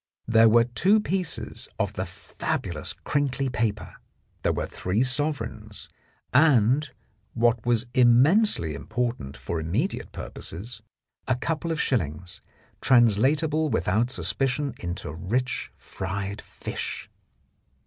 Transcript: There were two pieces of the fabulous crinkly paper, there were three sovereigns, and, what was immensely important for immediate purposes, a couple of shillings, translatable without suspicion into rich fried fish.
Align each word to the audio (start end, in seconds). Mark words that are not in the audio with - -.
There 0.27 0.49
were 0.49 0.63
two 0.63 0.99
pieces 0.99 1.69
of 1.77 1.93
the 1.93 2.07
fabulous 2.07 2.91
crinkly 3.03 3.49
paper, 3.49 3.97
there 4.41 4.51
were 4.51 4.65
three 4.65 5.03
sovereigns, 5.03 5.89
and, 6.33 6.89
what 7.35 7.63
was 7.67 7.85
immensely 7.93 8.73
important 8.73 9.37
for 9.37 9.59
immediate 9.59 10.11
purposes, 10.11 10.81
a 11.27 11.35
couple 11.35 11.71
of 11.71 11.79
shillings, 11.79 12.41
translatable 12.81 13.69
without 13.69 14.09
suspicion 14.09 14.73
into 14.79 15.13
rich 15.13 15.71
fried 15.77 16.41
fish. 16.41 17.07